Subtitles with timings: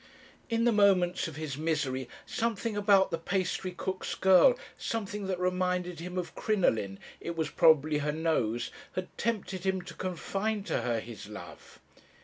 [0.49, 5.99] In the moments of his misery something about the pastry cook's girl, something that reminded
[5.99, 10.99] him of Crinoline, it was probably her nose, had tempted him to confide to her
[11.01, 11.77] his love.